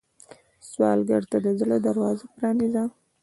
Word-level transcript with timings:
سوالګر 0.69 1.23
ته 1.31 1.37
د 1.45 1.47
زړه 1.59 1.77
دروازه 1.87 2.25
پرانیزه 2.35 2.83